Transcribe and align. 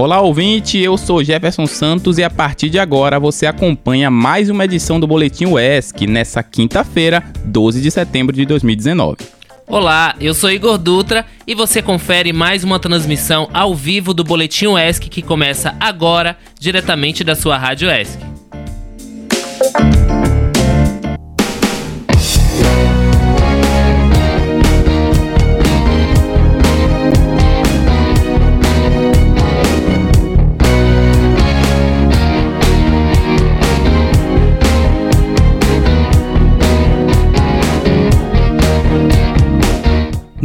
Olá, 0.00 0.18
ouvinte, 0.22 0.78
eu 0.78 0.96
sou 0.96 1.22
Jefferson 1.22 1.66
Santos 1.66 2.16
e 2.16 2.24
a 2.24 2.30
partir 2.30 2.70
de 2.70 2.78
agora 2.78 3.20
você 3.20 3.44
acompanha 3.44 4.10
mais 4.10 4.48
uma 4.48 4.64
edição 4.64 4.98
do 4.98 5.06
Boletim 5.06 5.44
UESC 5.44 6.06
nessa 6.06 6.42
quinta-feira, 6.42 7.22
12 7.44 7.82
de 7.82 7.90
setembro 7.90 8.34
de 8.34 8.46
2019. 8.46 9.18
Olá, 9.66 10.14
eu 10.18 10.32
sou 10.32 10.50
Igor 10.50 10.78
Dutra 10.78 11.26
e 11.46 11.54
você 11.54 11.82
confere 11.82 12.32
mais 12.32 12.64
uma 12.64 12.78
transmissão 12.78 13.50
ao 13.52 13.74
vivo 13.74 14.14
do 14.14 14.24
Boletim 14.24 14.68
UESC 14.68 15.10
que 15.10 15.20
começa 15.20 15.76
agora, 15.78 16.34
diretamente 16.58 17.22
da 17.22 17.34
sua 17.34 17.58
Rádio 17.58 17.90
UESC. 17.90 18.18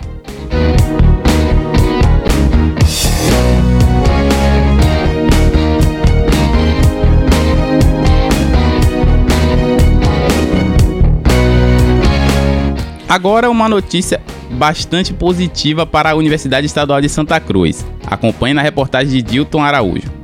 Agora 13.14 13.48
uma 13.48 13.68
notícia 13.68 14.20
bastante 14.50 15.14
positiva 15.14 15.86
para 15.86 16.10
a 16.10 16.16
Universidade 16.16 16.66
Estadual 16.66 17.00
de 17.00 17.08
Santa 17.08 17.38
Cruz. 17.38 17.86
Acompanhe 18.04 18.54
na 18.54 18.60
reportagem 18.60 19.12
de 19.12 19.22
Dilton 19.22 19.62
Araújo. 19.62 20.23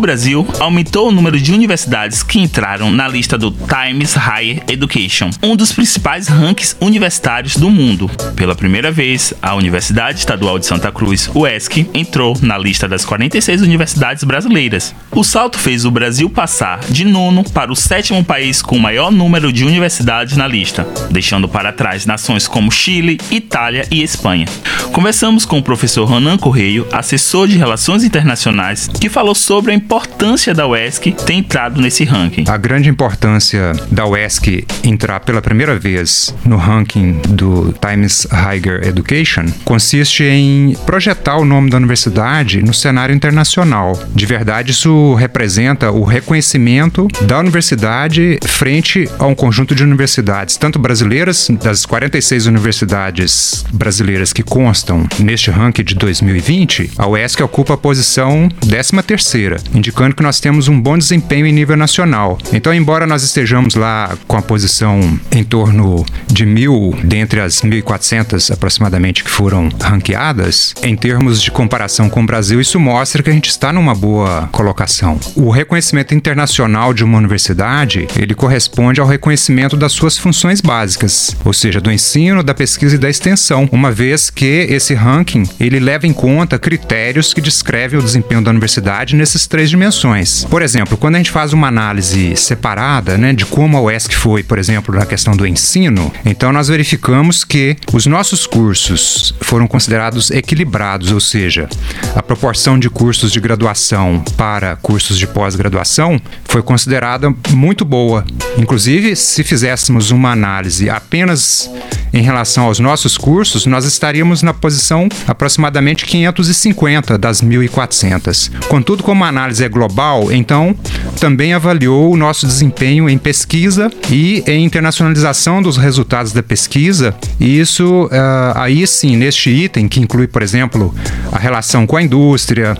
O 0.00 0.08
Brasil 0.10 0.48
aumentou 0.58 1.08
o 1.08 1.12
número 1.12 1.38
de 1.38 1.52
universidades 1.52 2.22
que 2.22 2.38
entraram 2.38 2.90
na 2.90 3.06
lista 3.06 3.36
do 3.36 3.50
Times 3.50 4.16
Higher 4.16 4.62
Education, 4.66 5.28
um 5.42 5.54
dos 5.54 5.72
principais 5.72 6.26
rankings 6.26 6.74
universitários 6.80 7.58
do 7.58 7.68
mundo. 7.68 8.10
Pela 8.34 8.54
primeira 8.54 8.90
vez, 8.90 9.34
a 9.42 9.54
Universidade 9.54 10.20
Estadual 10.20 10.58
de 10.58 10.64
Santa 10.64 10.90
Cruz, 10.90 11.30
UESC, 11.34 11.86
entrou 11.92 12.34
na 12.40 12.56
lista 12.56 12.88
das 12.88 13.04
46 13.04 13.60
universidades 13.60 14.24
brasileiras. 14.24 14.94
O 15.10 15.22
salto 15.22 15.58
fez 15.58 15.84
o 15.84 15.90
Brasil 15.90 16.30
passar 16.30 16.80
de 16.88 17.04
nono 17.04 17.44
para 17.44 17.70
o 17.70 17.76
sétimo 17.76 18.24
país 18.24 18.62
com 18.62 18.76
o 18.76 18.80
maior 18.80 19.12
número 19.12 19.52
de 19.52 19.66
universidades 19.66 20.34
na 20.34 20.48
lista, 20.48 20.88
deixando 21.10 21.46
para 21.46 21.74
trás 21.74 22.06
nações 22.06 22.48
como 22.48 22.72
Chile, 22.72 23.20
Itália 23.30 23.86
e 23.90 24.02
Espanha. 24.02 24.46
Conversamos 24.92 25.44
com 25.44 25.58
o 25.58 25.62
professor 25.62 26.08
Ronan 26.08 26.38
Correio, 26.38 26.86
assessor 26.90 27.46
de 27.46 27.58
Relações 27.58 28.02
Internacionais, 28.02 28.88
que 28.88 29.10
falou 29.10 29.34
sobre 29.34 29.72
a 29.72 29.74
importância 29.90 30.54
da 30.54 30.68
UESC 30.68 31.10
ter 31.26 31.32
entrado 31.32 31.80
nesse 31.80 32.04
ranking. 32.04 32.44
A 32.46 32.56
grande 32.56 32.88
importância 32.88 33.72
da 33.90 34.06
UESC 34.06 34.64
entrar 34.84 35.18
pela 35.18 35.42
primeira 35.42 35.76
vez 35.76 36.32
no 36.44 36.56
ranking 36.56 37.20
do 37.30 37.74
Times 37.80 38.24
Higher 38.30 38.86
Education 38.86 39.46
consiste 39.64 40.22
em 40.22 40.76
projetar 40.86 41.38
o 41.38 41.44
nome 41.44 41.70
da 41.70 41.76
universidade 41.76 42.62
no 42.62 42.72
cenário 42.72 43.12
internacional. 43.12 44.00
De 44.14 44.24
verdade, 44.26 44.70
isso 44.70 45.14
representa 45.14 45.90
o 45.90 46.04
reconhecimento 46.04 47.08
da 47.22 47.40
universidade 47.40 48.38
frente 48.46 49.10
a 49.18 49.26
um 49.26 49.34
conjunto 49.34 49.74
de 49.74 49.82
universidades, 49.82 50.56
tanto 50.56 50.78
brasileiras, 50.78 51.48
das 51.60 51.84
46 51.84 52.46
universidades 52.46 53.64
brasileiras 53.72 54.32
que 54.32 54.44
constam 54.44 55.04
neste 55.18 55.50
ranking 55.50 55.82
de 55.82 55.96
2020, 55.96 56.92
a 56.96 57.08
UESC 57.08 57.42
ocupa 57.42 57.74
a 57.74 57.76
posição 57.76 58.48
13 58.60 59.02
terceira 59.02 59.56
indicando 59.80 60.14
que 60.14 60.22
nós 60.22 60.38
temos 60.38 60.68
um 60.68 60.78
bom 60.78 60.96
desempenho 60.96 61.46
em 61.46 61.52
nível 61.52 61.76
nacional. 61.76 62.38
Então, 62.52 62.72
embora 62.72 63.06
nós 63.06 63.22
estejamos 63.22 63.74
lá 63.74 64.16
com 64.28 64.36
a 64.36 64.42
posição 64.42 65.18
em 65.32 65.42
torno 65.42 66.04
de 66.28 66.44
mil, 66.44 66.94
dentre 67.02 67.40
as 67.40 67.62
1.400 67.62 68.52
aproximadamente 68.52 69.24
que 69.24 69.30
foram 69.30 69.70
ranqueadas, 69.80 70.74
em 70.82 70.94
termos 70.94 71.42
de 71.42 71.50
comparação 71.50 72.08
com 72.10 72.22
o 72.22 72.26
Brasil, 72.26 72.60
isso 72.60 72.78
mostra 72.78 73.22
que 73.22 73.30
a 73.30 73.32
gente 73.32 73.48
está 73.48 73.72
numa 73.72 73.94
boa 73.94 74.48
colocação. 74.52 75.18
O 75.34 75.50
reconhecimento 75.50 76.14
internacional 76.14 76.92
de 76.92 77.02
uma 77.02 77.18
universidade, 77.18 78.06
ele 78.16 78.34
corresponde 78.34 79.00
ao 79.00 79.06
reconhecimento 79.06 79.76
das 79.76 79.92
suas 79.92 80.18
funções 80.18 80.60
básicas, 80.60 81.34
ou 81.44 81.54
seja, 81.54 81.80
do 81.80 81.90
ensino, 81.90 82.42
da 82.42 82.52
pesquisa 82.52 82.96
e 82.96 82.98
da 82.98 83.08
extensão, 83.08 83.68
uma 83.72 83.90
vez 83.90 84.28
que 84.28 84.66
esse 84.68 84.92
ranking, 84.92 85.48
ele 85.58 85.80
leva 85.80 86.06
em 86.06 86.12
conta 86.12 86.58
critérios 86.58 87.32
que 87.32 87.40
descrevem 87.40 87.98
o 87.98 88.02
desempenho 88.02 88.42
da 88.42 88.50
universidade 88.50 89.16
nesses 89.16 89.46
três 89.46 89.69
dimensões. 89.70 90.44
Por 90.44 90.62
exemplo, 90.62 90.96
quando 90.96 91.14
a 91.14 91.18
gente 91.18 91.30
faz 91.30 91.52
uma 91.52 91.68
análise 91.68 92.36
separada, 92.36 93.16
né, 93.16 93.32
de 93.32 93.46
como 93.46 93.76
a 93.76 93.80
UESC 93.80 94.14
foi, 94.14 94.42
por 94.42 94.58
exemplo, 94.58 94.94
na 94.94 95.06
questão 95.06 95.36
do 95.36 95.46
ensino, 95.46 96.12
então 96.24 96.52
nós 96.52 96.68
verificamos 96.68 97.44
que 97.44 97.76
os 97.92 98.06
nossos 98.06 98.46
cursos 98.46 99.34
foram 99.40 99.66
considerados 99.66 100.30
equilibrados, 100.30 101.12
ou 101.12 101.20
seja, 101.20 101.68
a 102.14 102.22
proporção 102.22 102.78
de 102.78 102.90
cursos 102.90 103.32
de 103.32 103.40
graduação 103.40 104.22
para 104.36 104.76
cursos 104.76 105.18
de 105.18 105.26
pós-graduação 105.26 106.20
foi 106.44 106.62
considerada 106.62 107.32
muito 107.50 107.84
boa. 107.84 108.24
Inclusive, 108.58 109.14
se 109.16 109.42
fizéssemos 109.44 110.10
uma 110.10 110.32
análise 110.32 110.90
apenas 110.90 111.70
em 112.12 112.22
relação 112.22 112.64
aos 112.64 112.78
nossos 112.78 113.16
cursos, 113.16 113.66
nós 113.66 113.84
estaríamos 113.84 114.42
na 114.42 114.52
posição 114.52 115.08
aproximadamente 115.26 116.04
550 116.06 117.16
das 117.16 117.40
1.400. 117.40 118.50
Contudo, 118.66 119.02
como 119.02 119.24
a 119.24 119.28
análise 119.28 119.59
é 119.60 119.68
global, 119.68 120.32
então 120.32 120.74
também 121.18 121.52
avaliou 121.52 122.12
o 122.12 122.16
nosso 122.16 122.46
desempenho 122.46 123.08
em 123.08 123.18
pesquisa 123.18 123.90
e 124.10 124.42
em 124.46 124.64
internacionalização 124.64 125.62
dos 125.62 125.76
resultados 125.76 126.32
da 126.32 126.42
pesquisa. 126.42 127.14
E 127.38 127.58
isso, 127.60 128.06
uh, 128.06 128.10
aí 128.54 128.86
sim, 128.86 129.16
neste 129.16 129.50
item, 129.50 129.88
que 129.88 130.00
inclui, 130.00 130.26
por 130.26 130.42
exemplo, 130.42 130.94
a 131.30 131.38
relação 131.38 131.86
com 131.86 131.96
a 131.96 132.02
indústria, 132.02 132.76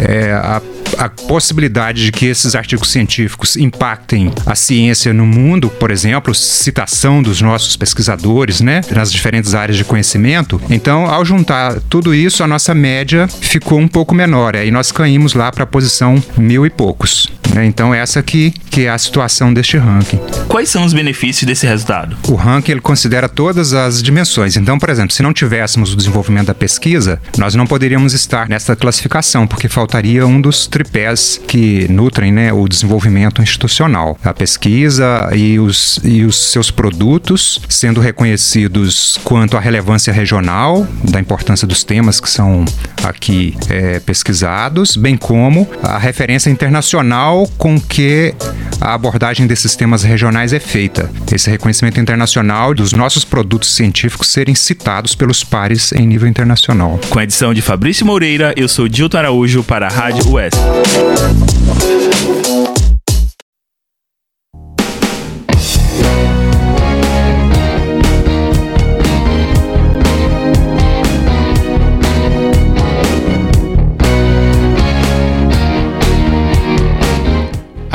é, 0.00 0.32
a 0.32 0.60
a 1.00 1.08
possibilidade 1.08 2.04
de 2.04 2.12
que 2.12 2.26
esses 2.26 2.54
artigos 2.54 2.90
científicos 2.90 3.56
impactem 3.56 4.30
a 4.44 4.54
ciência 4.54 5.14
no 5.14 5.24
mundo, 5.24 5.70
por 5.70 5.90
exemplo, 5.90 6.34
citação 6.34 7.22
dos 7.22 7.40
nossos 7.40 7.74
pesquisadores, 7.74 8.60
né, 8.60 8.82
nas 8.90 9.10
diferentes 9.10 9.54
áreas 9.54 9.78
de 9.78 9.84
conhecimento. 9.84 10.60
Então, 10.68 11.06
ao 11.06 11.24
juntar 11.24 11.80
tudo 11.88 12.14
isso, 12.14 12.44
a 12.44 12.46
nossa 12.46 12.74
média 12.74 13.26
ficou 13.40 13.78
um 13.78 13.88
pouco 13.88 14.14
menor. 14.14 14.54
Aí 14.54 14.70
nós 14.70 14.92
caímos 14.92 15.32
lá 15.32 15.50
para 15.50 15.64
a 15.64 15.66
posição 15.66 16.22
mil 16.36 16.66
e 16.66 16.70
poucos. 16.70 17.39
Né? 17.54 17.66
Então, 17.66 17.94
essa 17.94 18.20
aqui 18.20 18.52
que 18.70 18.86
é 18.86 18.90
a 18.90 18.98
situação 18.98 19.52
deste 19.52 19.76
ranking. 19.76 20.18
Quais 20.48 20.68
são 20.68 20.84
os 20.84 20.92
benefícios 20.92 21.46
desse 21.46 21.66
resultado? 21.66 22.16
O 22.28 22.34
ranking 22.34 22.72
ele 22.72 22.80
considera 22.80 23.28
todas 23.28 23.72
as 23.72 24.02
dimensões. 24.02 24.56
Então, 24.56 24.78
por 24.78 24.88
exemplo, 24.88 25.12
se 25.12 25.22
não 25.22 25.32
tivéssemos 25.32 25.92
o 25.92 25.96
desenvolvimento 25.96 26.46
da 26.46 26.54
pesquisa, 26.54 27.20
nós 27.36 27.54
não 27.54 27.66
poderíamos 27.66 28.14
estar 28.14 28.48
nessa 28.48 28.76
classificação, 28.76 29.46
porque 29.46 29.68
faltaria 29.68 30.26
um 30.26 30.40
dos 30.40 30.66
tripés 30.66 31.40
que 31.46 31.86
nutrem 31.90 32.32
né, 32.32 32.52
o 32.52 32.68
desenvolvimento 32.68 33.42
institucional. 33.42 34.18
A 34.24 34.32
pesquisa 34.32 35.30
e 35.34 35.58
os, 35.58 36.00
e 36.04 36.24
os 36.24 36.50
seus 36.50 36.70
produtos 36.70 37.60
sendo 37.68 38.00
reconhecidos 38.00 39.18
quanto 39.24 39.56
à 39.56 39.60
relevância 39.60 40.12
regional, 40.12 40.86
da 41.04 41.20
importância 41.20 41.66
dos 41.66 41.82
temas 41.82 42.20
que 42.20 42.30
são 42.30 42.64
aqui 43.02 43.56
é, 43.68 43.98
pesquisados, 44.00 44.96
bem 44.96 45.16
como 45.16 45.68
a 45.82 45.98
referência 45.98 46.50
internacional 46.50 47.39
com 47.46 47.80
que 47.80 48.34
a 48.80 48.94
abordagem 48.94 49.46
desses 49.46 49.76
temas 49.76 50.02
regionais 50.02 50.52
é 50.52 50.60
feita. 50.60 51.10
Esse 51.32 51.50
reconhecimento 51.50 52.00
internacional 52.00 52.74
dos 52.74 52.92
nossos 52.92 53.24
produtos 53.24 53.74
científicos 53.74 54.28
serem 54.28 54.54
citados 54.54 55.14
pelos 55.14 55.44
pares 55.44 55.92
em 55.92 56.06
nível 56.06 56.28
internacional. 56.28 56.98
Com 57.10 57.18
a 57.18 57.24
edição 57.24 57.52
de 57.52 57.60
Fabrício 57.60 58.06
Moreira, 58.06 58.54
eu 58.56 58.68
sou 58.68 58.88
Dilton 58.88 59.18
Araújo 59.18 59.62
para 59.62 59.86
a 59.86 59.90
Rádio 59.90 60.30
Oeste. 60.32 60.58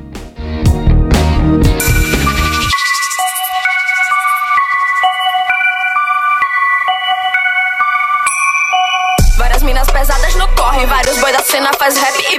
faz 11.82 11.98
rap 11.98 12.14
e 12.32 12.38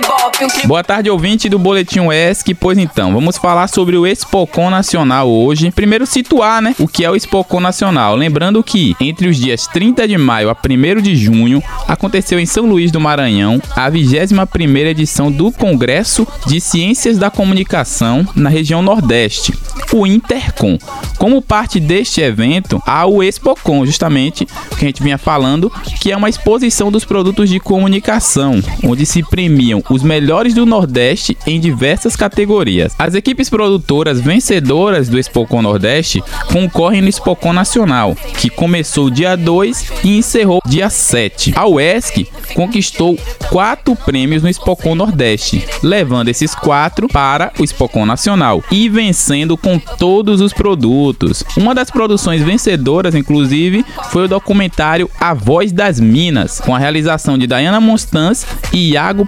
Boa 0.67 0.85
tarde, 0.85 1.11
ouvinte 1.11 1.49
do 1.49 1.59
Boletim 1.59 2.01
ESC. 2.13 2.55
Pois 2.55 2.79
então, 2.79 3.13
vamos 3.13 3.37
falar 3.37 3.67
sobre 3.67 3.97
o 3.97 4.07
Expocon 4.07 4.71
Nacional 4.71 5.29
hoje. 5.29 5.73
Primeiro, 5.73 6.07
situar, 6.07 6.63
né, 6.63 6.77
o 6.79 6.87
que 6.87 7.05
é 7.05 7.11
o 7.11 7.17
Expocon 7.17 7.59
Nacional. 7.59 8.15
Lembrando 8.15 8.63
que 8.63 8.95
entre 9.01 9.27
os 9.27 9.37
dias 9.37 9.67
30 9.67 10.07
de 10.07 10.17
maio 10.17 10.49
a 10.49 10.53
1 10.57 11.03
de 11.03 11.17
junho 11.17 11.61
aconteceu 11.89 12.39
em 12.39 12.47
São 12.47 12.67
Luís 12.67 12.93
do 12.93 13.01
Maranhão 13.01 13.61
a 13.75 13.91
21 13.91 14.77
edição 14.87 15.31
do 15.31 15.51
Congresso 15.51 16.27
de 16.47 16.61
Ciências 16.61 17.19
da 17.19 17.29
Comunicação 17.29 18.25
na 18.37 18.49
região 18.49 18.81
Nordeste, 18.81 19.53
o 19.93 20.07
Intercom. 20.07 20.79
Como 21.19 21.43
parte 21.43 21.81
deste 21.81 22.21
evento, 22.21 22.81
há 22.87 23.07
o 23.07 23.25
Expocon, 23.25 23.85
justamente 23.85 24.47
o 24.71 24.77
que 24.77 24.85
a 24.85 24.89
gente 24.89 25.03
vinha 25.03 25.19
falando, 25.19 25.71
que 26.01 26.13
é 26.13 26.17
uma 26.17 26.29
exposição 26.29 26.93
dos 26.93 27.05
produtos 27.05 27.49
de 27.49 27.59
comunicação, 27.59 28.63
onde 28.85 29.05
se 29.05 29.23
premiam 29.23 29.83
os 29.91 30.03
melhores 30.13 30.53
do 30.53 30.67
Nordeste 30.67 31.39
em 31.47 31.59
diversas 31.59 32.15
categorias. 32.15 32.95
As 32.99 33.15
equipes 33.15 33.49
produtoras 33.49 34.21
vencedoras 34.21 35.09
do 35.09 35.19
Expocon 35.19 35.63
Nordeste 35.63 36.23
concorrem 36.53 37.01
no 37.01 37.09
Expocon 37.09 37.55
Nacional, 37.55 38.15
que 38.37 38.51
começou 38.51 39.09
dia 39.09 39.35
2 39.37 39.91
e 40.05 40.19
encerrou 40.19 40.61
dia 40.67 40.91
7. 40.91 41.55
A 41.57 41.67
UESC 41.67 42.29
conquistou 42.55 43.19
quatro 43.49 43.97
prêmios 43.97 44.43
no 44.43 44.51
Expocon 44.51 44.95
Nordeste, 44.95 45.65
levando 45.83 46.29
esses 46.29 46.55
quatro 46.55 47.09
para 47.09 47.51
o 47.59 47.65
Expocon 47.65 48.05
Nacional 48.05 48.63
e 48.71 48.91
vencendo 48.91 49.57
com 49.57 49.79
todos 49.79 50.43
os 50.43 50.53
produtos. 50.53 51.43
Uma 51.57 51.75
das 51.75 51.91
produções 51.91 52.43
vencedoras, 52.43 53.15
inclusive, 53.15 53.83
foi 54.11 54.25
o 54.25 54.29
documentário 54.29 55.11
A 55.19 55.33
Voz 55.33 55.73
das 55.73 55.99
Minas, 55.99 56.61
com 56.61 56.77
a 56.77 56.79
realização 56.79 57.39
de 57.39 57.47
Diana 57.47 57.81
Monstans 57.81 58.45
e 58.75 58.91
Iago 58.91 59.23
Iago 59.23 59.27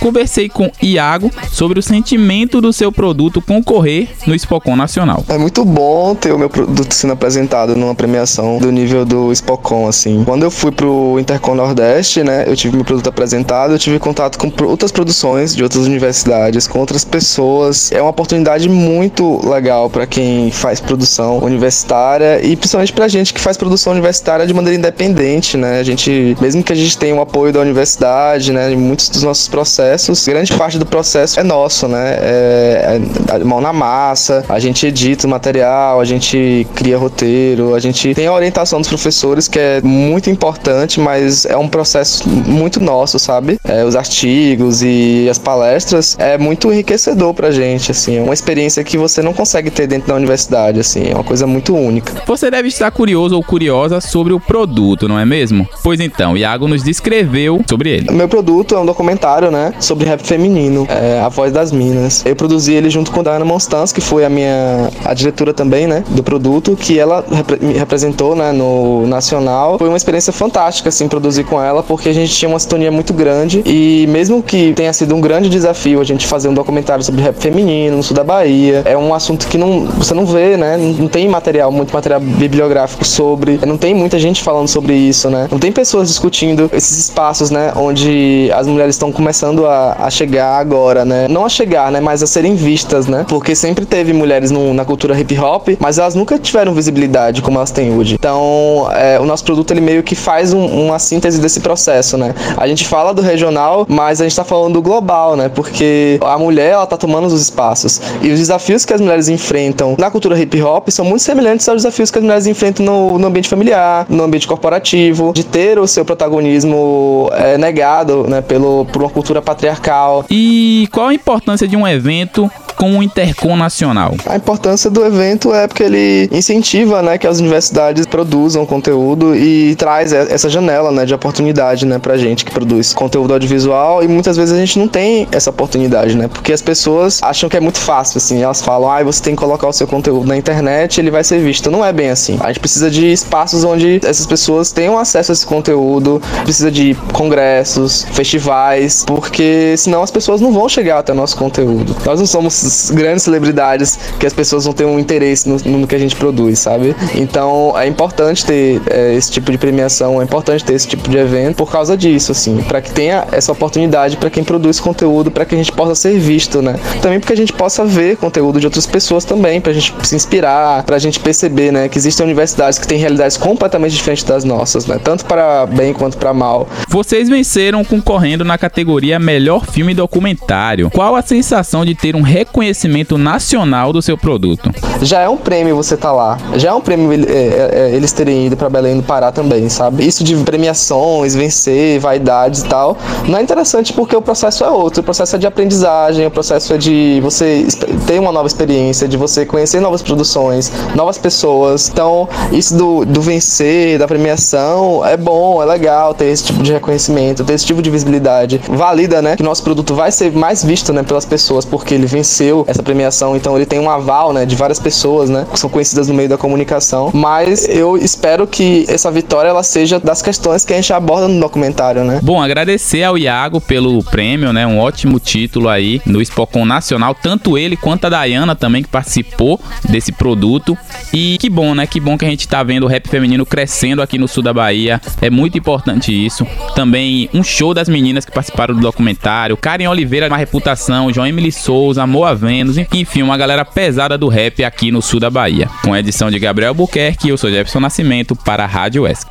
Conversei 0.00 0.48
com 0.48 0.70
Iago 0.82 1.30
sobre 1.50 1.78
o 1.78 1.82
sentimento 1.82 2.60
do 2.60 2.72
seu 2.72 2.92
produto 2.92 3.42
concorrer 3.42 4.08
no 4.26 4.34
Spocon 4.34 4.76
Nacional. 4.76 5.24
É 5.28 5.38
muito 5.38 5.64
bom 5.64 6.14
ter 6.14 6.32
o 6.32 6.38
meu 6.38 6.48
produto 6.48 6.92
sendo 6.92 7.12
apresentado 7.12 7.76
numa 7.76 7.94
premiação 7.94 8.58
do 8.58 8.70
nível 8.70 9.04
do 9.04 9.34
Spocon, 9.34 9.88
assim. 9.88 10.22
Quando 10.24 10.42
eu 10.42 10.50
fui 10.50 10.70
pro 10.70 11.18
Intercom 11.18 11.54
Nordeste, 11.54 12.22
né, 12.22 12.44
eu 12.46 12.56
tive 12.56 12.76
meu 12.76 12.84
produto 12.84 13.08
apresentado, 13.08 13.72
eu 13.72 13.78
tive 13.78 13.98
contato 13.98 14.38
com 14.38 14.52
outras 14.64 14.92
produções 14.92 15.54
de 15.54 15.62
outras 15.62 15.84
universidades, 15.86 16.66
com 16.66 16.78
outras 16.78 17.04
pessoas. 17.04 17.90
É 17.92 18.00
uma 18.00 18.10
oportunidade 18.10 18.68
muito 18.68 19.46
legal 19.48 19.90
para 19.90 20.06
quem 20.06 20.50
faz 20.50 20.80
produção 20.80 21.38
universitária 21.38 22.40
e 22.44 22.56
principalmente 22.56 22.92
pra 22.92 23.08
gente 23.08 23.34
que 23.34 23.40
faz 23.40 23.56
produção 23.56 23.92
universitária 23.92 24.46
de 24.46 24.54
maneira 24.54 24.78
independente, 24.78 25.56
né? 25.56 25.80
A 25.80 25.82
gente, 25.82 26.36
mesmo 26.40 26.62
que 26.62 26.72
a 26.72 26.76
gente 26.76 26.96
tenha 26.96 27.14
o 27.14 27.20
apoio 27.20 27.52
da 27.52 27.60
universidade, 27.60 28.52
né, 28.52 28.68
muitos 28.76 29.08
dos 29.08 29.22
nossos 29.22 29.47
processos, 29.48 30.26
grande 30.26 30.52
parte 30.52 30.78
do 30.78 30.86
processo 30.86 31.40
é 31.40 31.42
nosso, 31.42 31.88
né? 31.88 32.16
É, 32.20 33.00
é 33.28 33.38
mão 33.38 33.60
na 33.60 33.72
massa, 33.72 34.44
a 34.48 34.58
gente 34.58 34.86
edita 34.86 35.26
o 35.26 35.30
material, 35.30 36.00
a 36.00 36.04
gente 36.04 36.66
cria 36.74 36.96
roteiro, 36.96 37.74
a 37.74 37.80
gente 37.80 38.14
tem 38.14 38.26
a 38.26 38.32
orientação 38.32 38.80
dos 38.80 38.88
professores 38.88 39.48
que 39.48 39.58
é 39.58 39.80
muito 39.82 40.30
importante, 40.30 41.00
mas 41.00 41.44
é 41.44 41.56
um 41.56 41.68
processo 41.68 42.28
muito 42.28 42.80
nosso, 42.80 43.18
sabe? 43.18 43.58
É, 43.64 43.84
os 43.84 43.96
artigos 43.96 44.82
e 44.82 45.28
as 45.30 45.38
palestras 45.38 46.16
é 46.18 46.38
muito 46.38 46.72
enriquecedor 46.72 47.34
pra 47.34 47.50
gente, 47.50 47.90
assim, 47.90 48.18
é 48.18 48.22
uma 48.22 48.34
experiência 48.34 48.84
que 48.84 48.96
você 48.96 49.22
não 49.22 49.32
consegue 49.32 49.70
ter 49.70 49.86
dentro 49.86 50.08
da 50.08 50.14
universidade, 50.14 50.80
assim, 50.80 51.10
é 51.10 51.14
uma 51.14 51.24
coisa 51.24 51.46
muito 51.46 51.74
única. 51.74 52.22
Você 52.26 52.50
deve 52.50 52.68
estar 52.68 52.90
curioso 52.90 53.34
ou 53.34 53.42
curiosa 53.42 54.00
sobre 54.00 54.32
o 54.32 54.40
produto, 54.40 55.08
não 55.08 55.18
é 55.18 55.24
mesmo? 55.24 55.68
Pois 55.82 56.00
então, 56.00 56.36
Iago 56.36 56.68
nos 56.68 56.82
descreveu 56.82 57.08
escreveu 57.08 57.60
sobre 57.68 57.90
ele. 57.90 58.10
Meu 58.12 58.28
produto 58.28 58.74
é 58.74 58.78
um 58.78 58.86
documentário, 58.86 59.37
né, 59.46 59.72
sobre 59.78 60.06
rap 60.06 60.20
feminino, 60.26 60.86
é, 60.88 61.20
A 61.20 61.28
Voz 61.28 61.52
das 61.52 61.70
Minas. 61.70 62.24
Eu 62.26 62.34
produzi 62.34 62.74
ele 62.74 62.90
junto 62.90 63.12
com 63.12 63.22
Diana 63.22 63.44
Monstans, 63.44 63.92
que 63.92 64.00
foi 64.00 64.24
a 64.24 64.28
minha 64.28 64.90
a 65.04 65.14
diretora 65.14 65.54
também, 65.54 65.86
né, 65.86 66.02
do 66.10 66.22
produto, 66.22 66.76
que 66.76 66.98
ela 66.98 67.24
me 67.60 67.74
representou, 67.74 68.34
né, 68.34 68.50
no 68.52 69.06
nacional. 69.06 69.78
Foi 69.78 69.88
uma 69.88 69.96
experiência 69.96 70.32
fantástica, 70.32 70.88
assim, 70.88 71.08
produzir 71.08 71.44
com 71.44 71.62
ela, 71.62 71.82
porque 71.82 72.08
a 72.08 72.12
gente 72.12 72.34
tinha 72.34 72.48
uma 72.48 72.58
sintonia 72.58 72.90
muito 72.90 73.12
grande 73.12 73.62
e 73.64 74.06
mesmo 74.08 74.42
que 74.42 74.72
tenha 74.74 74.92
sido 74.92 75.14
um 75.14 75.20
grande 75.20 75.48
desafio 75.48 76.00
a 76.00 76.04
gente 76.04 76.26
fazer 76.26 76.48
um 76.48 76.54
documentário 76.54 77.04
sobre 77.04 77.22
rap 77.22 77.36
feminino 77.36 77.96
no 77.96 78.02
sul 78.02 78.16
da 78.16 78.24
Bahia, 78.24 78.82
é 78.84 78.96
um 78.96 79.14
assunto 79.14 79.46
que 79.46 79.56
não, 79.56 79.86
você 79.86 80.14
não 80.14 80.26
vê, 80.26 80.56
né, 80.56 80.76
não 80.76 81.08
tem 81.08 81.28
material, 81.28 81.70
muito 81.70 81.92
material 81.92 82.20
bibliográfico 82.20 83.04
sobre, 83.04 83.60
não 83.64 83.78
tem 83.78 83.94
muita 83.94 84.18
gente 84.18 84.42
falando 84.42 84.68
sobre 84.68 84.94
isso, 84.94 85.30
né, 85.30 85.48
não 85.50 85.58
tem 85.58 85.70
pessoas 85.70 86.08
discutindo 86.08 86.68
esses 86.72 86.98
espaços, 86.98 87.50
né, 87.50 87.72
onde 87.76 88.50
as 88.54 88.66
mulheres 88.66 88.94
estão 88.94 89.12
começando 89.12 89.27
a, 89.66 89.96
a 89.98 90.10
chegar 90.10 90.58
agora, 90.58 91.04
né, 91.04 91.26
não 91.28 91.44
a 91.44 91.48
chegar, 91.48 91.90
né, 91.90 92.00
mas 92.00 92.22
a 92.22 92.26
serem 92.26 92.54
vistas, 92.54 93.06
né, 93.06 93.24
porque 93.28 93.54
sempre 93.54 93.84
teve 93.84 94.12
mulheres 94.12 94.50
no, 94.50 94.72
na 94.74 94.84
cultura 94.84 95.18
hip 95.18 95.38
hop, 95.38 95.68
mas 95.78 95.98
elas 95.98 96.14
nunca 96.14 96.38
tiveram 96.38 96.72
visibilidade 96.72 97.42
como 97.42 97.58
elas 97.58 97.70
têm 97.70 97.96
hoje. 97.96 98.14
Então, 98.14 98.88
é, 98.94 99.18
o 99.18 99.24
nosso 99.24 99.44
produto 99.44 99.70
ele 99.70 99.80
meio 99.80 100.02
que 100.02 100.14
faz 100.14 100.52
um, 100.52 100.64
uma 100.66 100.98
síntese 100.98 101.40
desse 101.40 101.60
processo, 101.60 102.16
né? 102.16 102.34
A 102.56 102.66
gente 102.66 102.86
fala 102.86 103.12
do 103.12 103.22
regional, 103.22 103.86
mas 103.88 104.20
a 104.20 104.24
gente 104.24 104.36
tá 104.36 104.44
falando 104.44 104.74
do 104.74 104.82
global, 104.82 105.36
né? 105.36 105.48
Porque 105.48 106.18
a 106.22 106.38
mulher, 106.38 106.72
ela 106.72 106.86
tá 106.86 106.96
tomando 106.96 107.26
os 107.26 107.40
espaços. 107.40 108.00
E 108.22 108.30
os 108.30 108.38
desafios 108.38 108.84
que 108.84 108.92
as 108.92 109.00
mulheres 109.00 109.28
enfrentam 109.28 109.94
na 109.98 110.10
cultura 110.10 110.38
hip 110.38 110.60
hop 110.62 110.88
são 110.88 111.04
muito 111.04 111.22
semelhantes 111.22 111.68
aos 111.68 111.82
desafios 111.82 112.10
que 112.10 112.18
as 112.18 112.24
mulheres 112.24 112.46
enfrentam 112.46 112.84
no, 112.84 113.18
no 113.18 113.26
ambiente 113.26 113.48
familiar, 113.48 114.06
no 114.08 114.22
ambiente 114.22 114.46
corporativo, 114.46 115.32
de 115.32 115.44
ter 115.44 115.78
o 115.78 115.86
seu 115.86 116.04
protagonismo 116.04 117.28
é, 117.32 117.58
negado, 117.58 118.26
né? 118.28 118.40
Pelo, 118.40 118.84
por 118.86 119.02
uma 119.02 119.10
cultura 119.18 119.42
patriarcal. 119.42 120.24
E 120.30 120.88
qual 120.92 121.08
a 121.08 121.14
importância 121.14 121.66
de 121.66 121.76
um 121.76 121.86
evento 121.86 122.48
com 122.76 122.96
o 122.96 123.02
Intercom 123.02 123.56
Nacional? 123.56 124.14
A 124.24 124.36
importância 124.36 124.88
do 124.88 125.04
evento 125.04 125.52
é 125.52 125.66
porque 125.66 125.82
ele 125.82 126.28
incentiva, 126.30 127.02
né, 127.02 127.18
que 127.18 127.26
as 127.26 127.40
universidades 127.40 128.06
produzam 128.06 128.64
conteúdo 128.64 129.34
e 129.34 129.74
traz 129.74 130.12
essa 130.12 130.48
janela, 130.48 130.92
né, 130.92 131.04
de 131.04 131.12
oportunidade, 131.12 131.84
né, 131.84 131.98
pra 131.98 132.16
gente 132.16 132.44
que 132.44 132.52
produz 132.52 132.94
conteúdo 132.94 133.32
audiovisual 133.32 134.04
e 134.04 134.06
muitas 134.06 134.36
vezes 134.36 134.54
a 134.54 134.58
gente 134.58 134.78
não 134.78 134.86
tem 134.86 135.26
essa 135.32 135.50
oportunidade, 135.50 136.16
né, 136.16 136.28
porque 136.28 136.52
as 136.52 136.62
pessoas 136.62 137.20
acham 137.20 137.48
que 137.48 137.56
é 137.56 137.60
muito 137.60 137.78
fácil, 137.78 138.18
assim, 138.18 138.40
elas 138.40 138.62
falam, 138.62 138.88
ah, 138.88 139.02
você 139.02 139.20
tem 139.20 139.34
que 139.34 139.42
colocar 139.42 139.66
o 139.66 139.72
seu 139.72 139.88
conteúdo 139.88 140.28
na 140.28 140.36
internet, 140.36 141.00
ele 141.00 141.10
vai 141.10 141.24
ser 141.24 141.40
visto. 141.40 141.68
Não 141.72 141.84
é 141.84 141.92
bem 141.92 142.10
assim. 142.10 142.38
A 142.40 142.48
gente 142.48 142.60
precisa 142.60 142.88
de 142.88 143.10
espaços 143.10 143.64
onde 143.64 144.00
essas 144.04 144.26
pessoas 144.26 144.70
tenham 144.70 144.96
acesso 144.96 145.32
a 145.32 145.34
esse 145.34 145.44
conteúdo, 145.44 146.22
precisa 146.44 146.70
de 146.70 146.94
congressos, 147.12 148.06
festivais, 148.12 149.04
porque 149.08 149.74
senão 149.78 150.02
as 150.02 150.10
pessoas 150.10 150.38
não 150.38 150.52
vão 150.52 150.68
chegar 150.68 150.98
até 150.98 151.14
nosso 151.14 151.34
conteúdo. 151.34 151.96
Nós 152.04 152.20
não 152.20 152.26
somos 152.26 152.90
grandes 152.94 153.22
celebridades 153.22 153.98
que 154.20 154.26
as 154.26 154.34
pessoas 154.34 154.66
vão 154.66 154.74
ter 154.74 154.84
um 154.84 154.98
interesse 154.98 155.48
no, 155.48 155.56
no 155.78 155.86
que 155.86 155.94
a 155.94 155.98
gente 155.98 156.14
produz, 156.14 156.58
sabe? 156.58 156.94
Então 157.14 157.72
é 157.78 157.86
importante 157.86 158.44
ter 158.44 158.82
é, 158.90 159.14
esse 159.14 159.30
tipo 159.30 159.50
de 159.50 159.56
premiação, 159.56 160.20
é 160.20 160.24
importante 160.24 160.62
ter 160.62 160.74
esse 160.74 160.86
tipo 160.86 161.08
de 161.08 161.16
evento 161.16 161.56
por 161.56 161.72
causa 161.72 161.96
disso, 161.96 162.32
assim, 162.32 162.58
para 162.58 162.82
que 162.82 162.92
tenha 162.92 163.26
essa 163.32 163.50
oportunidade 163.50 164.18
para 164.18 164.28
quem 164.28 164.44
produz 164.44 164.78
conteúdo, 164.78 165.30
para 165.30 165.46
que 165.46 165.54
a 165.54 165.58
gente 165.58 165.72
possa 165.72 165.94
ser 165.94 166.18
visto, 166.18 166.60
né? 166.60 166.78
Também 167.00 167.18
porque 167.18 167.32
a 167.32 167.36
gente 167.36 167.54
possa 167.54 167.86
ver 167.86 168.18
conteúdo 168.18 168.60
de 168.60 168.66
outras 168.66 168.86
pessoas 168.86 169.24
também, 169.24 169.58
pra 169.58 169.72
gente 169.72 169.94
se 170.02 170.14
inspirar, 170.16 170.82
pra 170.82 170.98
gente 170.98 171.18
perceber, 171.18 171.72
né, 171.72 171.88
que 171.88 171.96
existem 171.96 172.26
universidades 172.26 172.78
que 172.78 172.86
têm 172.86 172.98
realidades 172.98 173.38
completamente 173.38 173.94
diferentes 173.94 174.24
das 174.24 174.44
nossas, 174.44 174.84
né? 174.84 175.00
Tanto 175.02 175.24
para 175.24 175.64
bem 175.64 175.94
quanto 175.94 176.18
para 176.18 176.34
mal. 176.34 176.68
Vocês 176.86 177.26
venceram 177.30 177.82
concorrendo 177.82 178.44
na 178.44 178.58
categoria 178.58 178.87
Melhor 179.20 179.66
Filme 179.66 179.94
Documentário. 179.94 180.90
Qual 180.90 181.14
a 181.14 181.22
sensação 181.22 181.84
de 181.84 181.94
ter 181.94 182.16
um 182.16 182.22
reconhecimento 182.22 182.78
reconhecimento 182.78 183.18
nacional 183.18 183.92
do 183.92 184.00
seu 184.00 184.16
produto. 184.16 184.70
Já 185.02 185.20
é 185.20 185.28
um 185.28 185.36
prêmio 185.36 185.76
você 185.76 185.96
tá 185.96 186.12
lá. 186.12 186.38
Já 186.56 186.70
é 186.70 186.72
um 186.72 186.80
prêmio 186.80 187.12
é, 187.12 187.16
é, 187.16 187.70
é, 187.72 187.94
eles 187.94 188.12
terem 188.12 188.46
ido 188.46 188.56
para 188.56 188.68
Belém 188.68 188.96
do 188.96 189.02
Pará 189.02 189.30
também, 189.30 189.68
sabe? 189.68 190.06
Isso 190.06 190.24
de 190.24 190.36
premiações, 190.36 191.34
vencer, 191.34 192.00
vaidades 192.00 192.62
e 192.62 192.64
tal, 192.66 192.96
não 193.26 193.38
é 193.38 193.42
interessante 193.42 193.92
porque 193.92 194.16
o 194.16 194.22
processo 194.22 194.64
é 194.64 194.70
outro. 194.70 195.00
O 195.00 195.04
processo 195.04 195.36
é 195.36 195.38
de 195.38 195.46
aprendizagem, 195.46 196.26
o 196.26 196.30
processo 196.30 196.74
é 196.74 196.78
de 196.78 197.20
você 197.22 197.66
ter 198.06 198.18
uma 198.18 198.32
nova 198.32 198.46
experiência, 198.46 199.06
de 199.06 199.16
você 199.16 199.44
conhecer 199.44 199.80
novas 199.80 200.02
produções, 200.02 200.72
novas 200.94 201.18
pessoas. 201.18 201.88
Então, 201.88 202.28
isso 202.52 202.76
do, 202.76 203.04
do 203.04 203.20
vencer, 203.20 203.98
da 203.98 204.06
premiação, 204.06 205.04
é 205.04 205.16
bom, 205.16 205.62
é 205.62 205.66
legal 205.66 206.14
ter 206.14 206.26
esse 206.26 206.44
tipo 206.44 206.62
de 206.62 206.72
reconhecimento, 206.72 207.44
ter 207.44 207.54
esse 207.54 207.66
tipo 207.66 207.82
de 207.82 207.90
visibilidade. 207.90 208.60
Valida, 208.78 209.20
né? 209.20 209.36
Que 209.36 209.42
nosso 209.42 209.62
produto 209.62 209.94
vai 209.94 210.10
ser 210.10 210.32
mais 210.32 210.64
visto, 210.64 210.92
né, 210.92 211.02
pelas 211.02 211.24
pessoas 211.24 211.64
porque 211.64 211.94
ele 211.94 212.06
venceu 212.06 212.64
essa 212.66 212.82
premiação, 212.82 213.36
então 213.36 213.56
ele 213.56 213.66
tem 213.66 213.78
um 213.78 213.90
aval, 213.90 214.32
né, 214.32 214.46
de 214.46 214.54
várias 214.56 214.78
pessoas, 214.78 215.28
né, 215.28 215.46
que 215.52 215.58
são 215.58 215.68
conhecidas 215.68 216.08
no 216.08 216.14
meio 216.14 216.28
da 216.28 216.38
comunicação. 216.38 217.10
Mas 217.12 217.68
eu 217.68 217.96
espero 217.96 218.46
que 218.46 218.86
essa 218.88 219.10
vitória 219.10 219.48
ela 219.48 219.62
seja 219.62 219.98
das 219.98 220.22
questões 220.22 220.64
que 220.64 220.72
a 220.72 220.76
gente 220.76 220.92
aborda 220.92 221.28
no 221.28 221.40
documentário, 221.40 222.04
né? 222.04 222.20
Bom, 222.22 222.40
agradecer 222.40 223.02
ao 223.02 223.18
Iago 223.18 223.60
pelo 223.60 224.02
prêmio, 224.04 224.52
né, 224.52 224.66
um 224.66 224.78
ótimo 224.78 225.18
título 225.18 225.68
aí 225.68 226.00
no 226.06 226.24
Spocon 226.24 226.64
Nacional, 226.64 227.14
tanto 227.14 227.58
ele 227.58 227.76
quanto 227.76 228.06
a 228.06 228.08
Dayana 228.08 228.54
também 228.54 228.82
que 228.82 228.88
participou 228.88 229.60
desse 229.88 230.12
produto. 230.12 230.76
E 231.12 231.36
que 231.38 231.48
bom, 231.48 231.74
né? 231.74 231.86
Que 231.86 232.00
bom 232.00 232.16
que 232.16 232.24
a 232.24 232.28
gente 232.28 232.46
tá 232.46 232.62
vendo 232.62 232.84
o 232.84 232.86
rap 232.86 233.08
feminino 233.08 233.44
crescendo 233.44 234.02
aqui 234.02 234.18
no 234.18 234.28
sul 234.28 234.42
da 234.42 234.52
Bahia. 234.52 235.00
É 235.20 235.30
muito 235.30 235.56
importante 235.56 236.12
isso. 236.12 236.46
Também 236.74 237.28
um 237.32 237.42
show 237.42 237.72
das 237.74 237.88
meninas 237.88 238.24
que 238.24 238.32
participaram 238.32 238.67
do 238.74 238.80
documentário. 238.80 239.56
Karen 239.56 239.88
Oliveira, 239.88 240.28
uma 240.28 240.36
reputação. 240.36 241.12
João 241.12 241.26
Emily 241.26 241.52
Souza, 241.52 242.06
Moa 242.06 242.34
Vênus, 242.34 242.78
enfim, 242.78 243.22
uma 243.22 243.36
galera 243.36 243.64
pesada 243.64 244.18
do 244.18 244.28
rap 244.28 244.64
aqui 244.64 244.90
no 244.90 245.02
sul 245.02 245.20
da 245.20 245.30
Bahia. 245.30 245.68
Com 245.82 245.92
a 245.92 246.00
edição 246.00 246.30
de 246.30 246.38
Gabriel 246.38 246.74
Buquerque, 246.74 247.28
eu 247.28 247.36
sou 247.36 247.50
Jefferson 247.50 247.80
Nascimento 247.80 248.34
para 248.36 248.64
a 248.64 248.66
Rádio 248.66 249.02
West. 249.02 249.26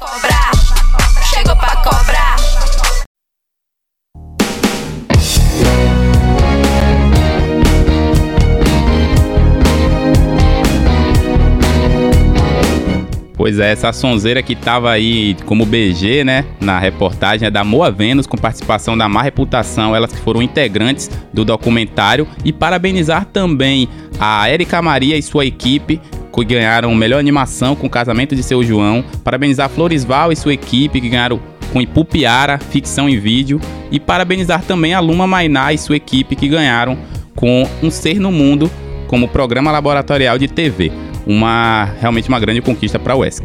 Pois 13.48 13.60
é, 13.60 13.72
essa 13.72 13.94
sonzeira 13.94 14.44
que 14.44 14.54
tava 14.58 14.92
aí 14.92 15.34
como 15.46 15.66
BG, 15.66 16.25
né, 16.25 16.44
na 16.60 16.77
reportagem 16.77 17.48
é 17.48 17.50
da 17.50 17.63
Moa 17.63 17.89
Vênus, 17.89 18.27
com 18.27 18.36
participação 18.36 18.98
da 18.98 19.08
Má 19.08 19.22
Reputação, 19.22 19.96
elas 19.96 20.12
que 20.12 20.20
foram 20.20 20.42
integrantes 20.42 21.10
do 21.32 21.46
documentário, 21.46 22.27
e 22.44 22.51
parabenizar 22.51 23.24
também 23.24 23.88
a 24.20 24.51
Erika 24.51 24.82
Maria 24.82 25.16
e 25.16 25.22
sua 25.22 25.46
equipe, 25.46 26.01
que 26.34 26.44
ganharam 26.44 26.94
melhor 26.94 27.22
animação 27.22 27.74
com 27.74 27.88
o 27.88 27.89
casamento 27.89 28.36
de 28.36 28.44
seu 28.44 28.62
João, 28.62 29.01
parabenizar 29.24 29.70
Floresval 29.70 30.30
e 30.34 30.36
sua 30.36 30.54
equipe, 30.54 31.00
que 31.00 31.08
ganharam 31.08 31.39
com 31.72 31.82
Ipupiara, 31.82 32.58
ficção 32.58 33.08
em 33.08 33.18
vídeo, 33.18 33.62
e 33.89 33.98
parabenizar 33.98 34.62
também 34.63 34.94
a 34.94 35.00
Luma 35.00 35.25
Mainá 35.25 35.72
e 35.72 35.77
sua 35.77 35.96
equipe, 35.96 36.36
que 36.36 36.50
ganharam 36.50 36.98
com 37.34 37.66
Um 37.82 37.89
Ser 37.89 38.20
no 38.20 38.30
Mundo, 38.30 38.70
como 39.08 39.30
programa 39.30 39.72
laboratorial 39.72 40.38
de 40.38 40.50
TV 40.50 41.06
uma 41.27 41.93
realmente 42.00 42.29
uma 42.29 42.39
grande 42.39 42.62
conquista 42.62 42.98
para 42.98 43.15
o 43.15 43.19
UESC. 43.19 43.43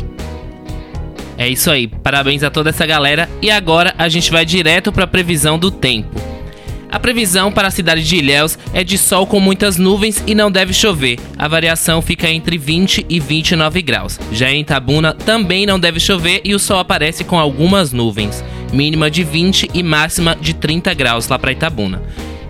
É 1.37 1.49
isso 1.49 1.71
aí, 1.71 1.89
parabéns 1.89 2.43
a 2.43 2.51
toda 2.51 2.71
essa 2.71 2.87
galera 2.87 3.29
e 3.41 3.51
agora 3.51 3.95
a 3.99 4.09
gente 4.09 4.31
vai 4.31 4.45
direto 4.45 4.93
para 4.93 5.05
a 5.05 5.09
previsão 5.09 5.59
do 5.59 5.71
tempo. 5.71 6.33
A 6.93 7.01
previsão 7.01 7.51
para 7.51 7.69
a 7.69 7.71
cidade 7.71 8.05
de 8.05 8.17
Ilhéus 8.17 8.59
é 8.75 8.85
de 8.85 8.99
sol 8.99 9.27
com 9.27 9.41
muitas 9.41 9.79
nuvens 9.79 10.23
e 10.27 10.35
não 10.35 10.51
deve 10.51 10.75
chover. 10.75 11.19
A 11.39 11.49
variação 11.49 12.03
fica 12.03 12.29
entre 12.29 12.59
20 12.59 13.07
e 13.09 13.19
29 13.19 13.81
graus. 13.81 14.21
Já 14.31 14.51
em 14.51 14.61
Itabuna 14.61 15.15
também 15.15 15.65
não 15.65 15.81
deve 15.81 15.99
chover 15.99 16.43
e 16.45 16.55
o 16.55 16.59
sol 16.59 16.79
aparece 16.79 17.25
com 17.25 17.39
algumas 17.39 17.93
nuvens, 17.93 18.45
mínima 18.75 19.11
de 19.11 19.25
20 19.25 19.71
e 19.73 19.83
máxima 19.83 20.37
de 20.39 20.53
30 20.53 20.93
graus 20.93 21.27
lá 21.29 21.39
para 21.39 21.53
Itabuna. 21.53 22.03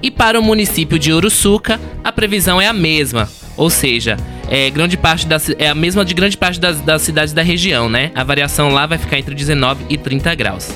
E 0.02 0.10
para 0.10 0.40
o 0.40 0.42
município 0.42 0.98
de 0.98 1.12
Uruçuca, 1.12 1.80
a 2.02 2.10
previsão 2.10 2.60
é 2.60 2.66
a 2.66 2.72
mesma, 2.72 3.30
ou 3.56 3.70
seja, 3.70 4.16
é, 4.52 4.68
grande 4.68 4.98
parte 4.98 5.26
das, 5.26 5.48
é 5.58 5.68
a 5.68 5.74
mesma 5.74 6.04
de 6.04 6.12
grande 6.12 6.36
parte 6.36 6.60
das, 6.60 6.78
das 6.82 7.00
cidades 7.00 7.32
da 7.32 7.40
região, 7.40 7.88
né? 7.88 8.10
A 8.14 8.22
variação 8.22 8.68
lá 8.68 8.84
vai 8.84 8.98
ficar 8.98 9.18
entre 9.18 9.34
19 9.34 9.86
e 9.88 9.96
30 9.96 10.34
graus. 10.34 10.70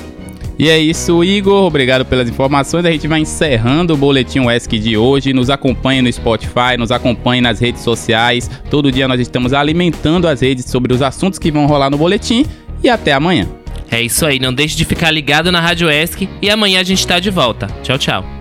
E 0.57 0.67
é 0.67 0.79
isso, 0.79 1.23
Igor. 1.23 1.67
Obrigado 1.67 2.03
pelas 2.03 2.27
informações. 2.27 2.83
A 2.85 2.91
gente 2.91 3.07
vai 3.07 3.19
encerrando 3.19 3.93
o 3.93 3.97
Boletim 3.97 4.49
ESC 4.49 4.79
de 4.79 4.97
hoje. 4.97 5.31
Nos 5.31 5.51
acompanhe 5.51 6.01
no 6.01 6.11
Spotify, 6.11 6.75
nos 6.75 6.91
acompanhe 6.91 7.39
nas 7.39 7.59
redes 7.59 7.83
sociais. 7.83 8.49
Todo 8.67 8.91
dia 8.91 9.07
nós 9.07 9.19
estamos 9.19 9.53
alimentando 9.53 10.27
as 10.27 10.41
redes 10.41 10.65
sobre 10.65 10.91
os 10.91 11.03
assuntos 11.03 11.37
que 11.37 11.51
vão 11.51 11.67
rolar 11.67 11.91
no 11.91 11.99
boletim. 11.99 12.47
E 12.83 12.89
até 12.89 13.13
amanhã. 13.13 13.47
É 13.91 14.01
isso 14.01 14.25
aí. 14.25 14.39
Não 14.39 14.51
deixe 14.51 14.75
de 14.75 14.85
ficar 14.85 15.11
ligado 15.11 15.51
na 15.51 15.61
Rádio 15.61 15.87
ESC. 15.87 16.27
E 16.41 16.49
amanhã 16.49 16.79
a 16.79 16.83
gente 16.83 16.99
está 16.99 17.19
de 17.19 17.29
volta. 17.29 17.67
Tchau, 17.83 17.99
tchau. 17.99 18.36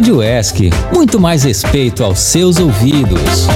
Rádio 0.00 0.22
ESC, 0.22 0.70
muito 0.94 1.20
mais 1.20 1.42
respeito 1.42 2.02
aos 2.02 2.20
seus 2.20 2.58
ouvidos. 2.58 3.46